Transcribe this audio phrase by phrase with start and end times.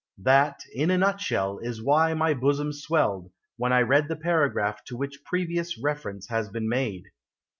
[0.23, 4.97] That, in a nutshell, Is why my bosom swelled When I read the paragraph To
[4.97, 7.03] which previous reference has been made.